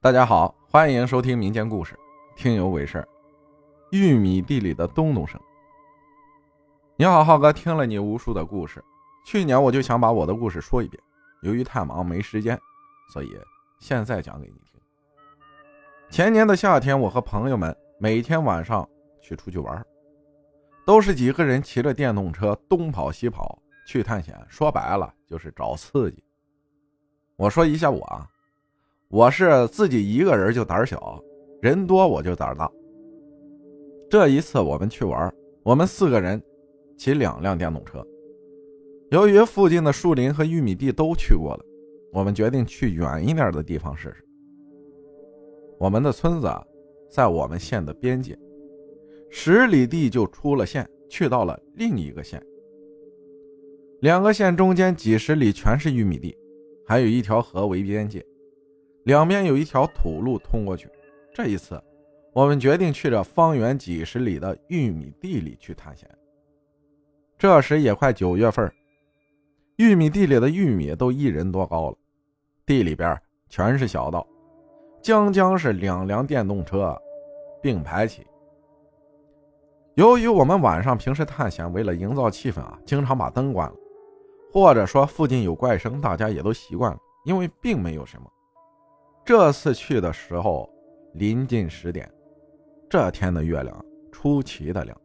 [0.00, 1.98] 大家好，欢迎收听民间故事，
[2.36, 3.04] 听有鬼事
[3.90, 5.40] 玉米地里的咚咚声。
[6.94, 8.82] 你好，浩哥，听了你无数的故事，
[9.26, 11.02] 去年我就想把我的故事说一遍，
[11.42, 12.56] 由于太忙没时间，
[13.12, 13.36] 所以
[13.80, 14.80] 现在讲给你听。
[16.08, 18.88] 前年的夏天，我和朋友们每天晚上
[19.20, 19.84] 去出去玩，
[20.86, 26.22] 都是几个人骑着电动车东跑西跑去探险，说白了就是找刺激。
[27.34, 28.24] 我说一下我啊。
[29.10, 31.18] 我是自己一个人就胆小，
[31.62, 32.70] 人多我就胆大。
[34.10, 36.42] 这一次我们去玩，我们四个人
[36.98, 38.06] 骑两辆电动车。
[39.10, 41.64] 由于附近的树林和玉米地都去过了，
[42.12, 44.22] 我们决定去远一点的地方试试。
[45.78, 46.50] 我们的村子
[47.10, 48.38] 在我们县的边界，
[49.30, 52.42] 十里地就出了县，去到了另一个县。
[54.00, 56.36] 两个县中间几十里全是玉米地，
[56.84, 58.22] 还有一条河为边界。
[59.08, 60.86] 两边有一条土路通过去。
[61.32, 61.82] 这一次，
[62.34, 66.06] 我们决定去这方圆几十里的玉米地里去探险。
[67.38, 68.70] 这时也快九月份，
[69.76, 71.96] 玉米地里的玉米都一人多高了，
[72.66, 74.26] 地里边全是小道，
[75.00, 76.94] 将将是两辆电动车
[77.62, 78.26] 并排起。
[79.94, 83.76] 由于我们晚上平时探险，为了营造气氛啊，经常把灯关了，
[84.52, 88.30] 或者说附近有怪声，大家也都习惯了，因为并没有什么。
[89.28, 90.66] 这次去的时候，
[91.12, 92.10] 临近十点，
[92.88, 94.98] 这天的月亮出奇的亮，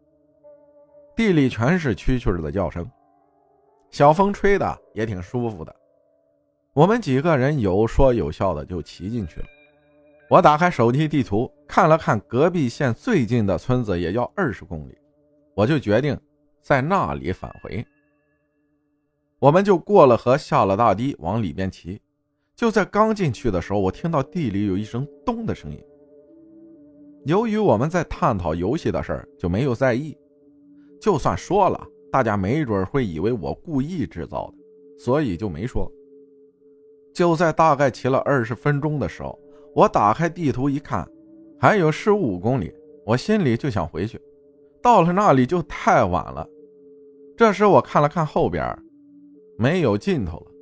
[1.14, 2.90] 地里全是蛐蛐的叫声，
[3.92, 5.76] 小风吹的也挺舒服的。
[6.72, 9.46] 我们几个人有说有笑的就骑进去了。
[10.30, 14.98] 我打开手机地图看了看，隔壁县最近的村子也要二十公里，
[15.54, 16.18] 我就决定
[16.62, 17.86] 在那里返回。
[19.40, 22.02] 我们就过了河，下了大堤，往里边骑。
[22.64, 25.78] 就在刚进去的时候，我听到地里有一声“咚”的声音。
[27.26, 30.18] 由于我们在探讨游戏的事儿，就没有在意。
[30.98, 34.64] 就算说了，大家没准会以为我故意制造的，
[34.98, 35.92] 所以就没说。
[37.14, 39.38] 就在大概骑了二十分钟的时候，
[39.76, 41.06] 我打开地图一看，
[41.60, 42.74] 还有十五公里，
[43.06, 44.18] 我心里就想回去。
[44.82, 46.50] 到了那里就太晚了。
[47.36, 48.66] 这时我看了看后边，
[49.58, 50.53] 没有尽头了。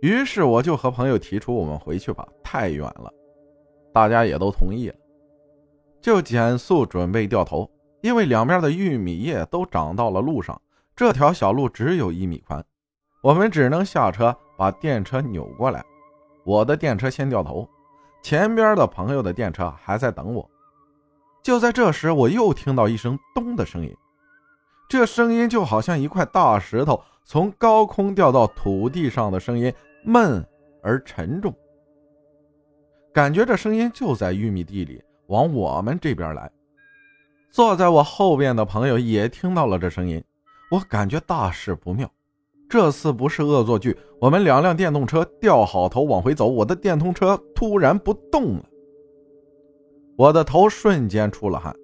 [0.00, 3.12] 于是我就和朋友提出，我们回去吧，太远了。
[3.92, 4.94] 大家也都同意了，
[6.00, 7.70] 就减速准备掉头。
[8.02, 10.58] 因为两边的玉米叶都长到了路上，
[10.96, 12.64] 这条小路只有一米宽，
[13.22, 15.84] 我们只能下车把电车扭过来。
[16.44, 17.68] 我的电车先掉头，
[18.22, 20.48] 前边的朋友的电车还在等我。
[21.42, 23.94] 就在这时，我又听到一声“咚”的声音，
[24.88, 29.70] 这声音就好像一块大石头从高空掉到土地上的声音。
[30.02, 30.44] 闷
[30.82, 31.54] 而沉重，
[33.12, 36.50] 感觉这声音就在玉米地里，往我们这边来。
[37.50, 40.22] 坐在我后边的朋友也听到了这声音，
[40.70, 42.10] 我感觉大事不妙。
[42.68, 48.64] 这次不是恶作剧，我们两辆电动车掉好头往回走，我的电动车突然不动了，
[50.16, 51.74] 我的头瞬间出了汗，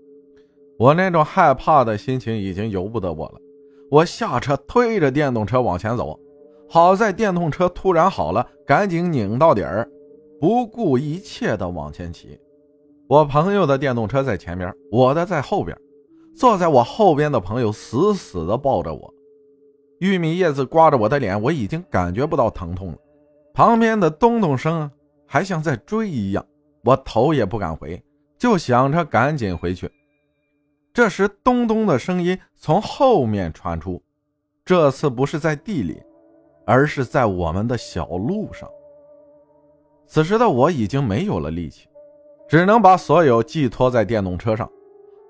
[0.78, 3.41] 我那种害怕的心情已经由不得我了。
[3.91, 6.19] 我下车推着电动车往前走。
[6.69, 9.88] 好在电动车突然好了，赶紧拧到底儿，
[10.41, 12.38] 不顾一切的往前骑。
[13.09, 15.77] 我朋友的电动车在前面，我的在后边。
[16.34, 19.15] 坐在我后边的朋友死死的抱着我，
[20.00, 22.98] 玉米叶子刮着我的脸，我已经感觉不到疼痛了。
[23.54, 24.91] 旁边的咚咚声
[25.27, 26.44] 还像在追一样，
[26.84, 28.03] 我头也不敢回，
[28.37, 29.91] 就想着赶紧回去。
[30.93, 34.03] 这时咚咚的声音从后面传出，
[34.62, 36.03] 这次不是在地里。
[36.66, 38.69] 而是在我们的小路上。
[40.06, 41.88] 此时的我已经没有了力气，
[42.49, 44.71] 只能把所有寄托在电动车上。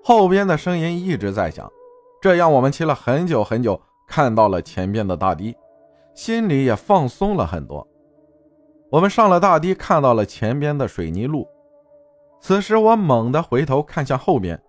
[0.03, 1.71] 后边的声音一直在响，
[2.21, 5.55] 这样我们骑了很久很久，看到了前边的大堤，
[6.15, 7.87] 心里也放松了很多。
[8.91, 11.47] 我们上了大堤，看到了前边的水泥路。
[12.41, 14.63] 此时我猛地回头看向后边，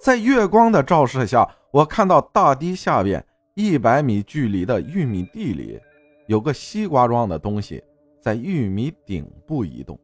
[0.00, 3.24] 在月光的照射下，我看到大堤下边
[3.54, 5.78] 一百米距离的玉米地里。
[6.26, 7.82] 有个西瓜状的东西
[8.20, 9.98] 在玉米顶部移动。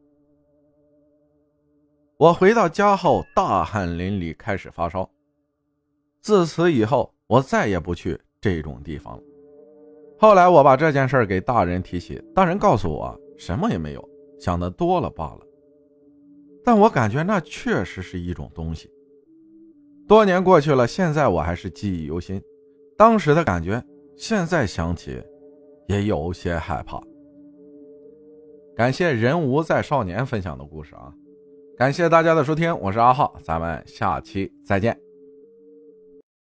[2.17, 5.09] 我回到家后大汗淋漓，开始发烧。
[6.21, 9.23] 自此以后，我再也不去这种地方了。
[10.17, 15.39] 后来我把这件事给大人提起，大人告诉我什么也没有，想的多了罢了。
[16.61, 18.91] 但我感觉那确实是一种东西。
[20.05, 22.41] 多年过去了，现在我还是记忆犹新，
[22.97, 23.81] 当时的感觉，
[24.17, 25.23] 现在想起。
[25.89, 27.01] 也有些害怕。
[28.75, 31.11] 感谢人无在少年分享的故事啊！
[31.75, 35.08] 感谢大家的收听，我是阿浩，咱们下期再见。